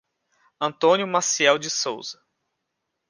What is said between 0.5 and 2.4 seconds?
Antônio Maciel de Souza